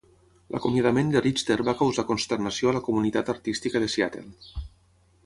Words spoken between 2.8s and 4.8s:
comunitat artística de Seattle.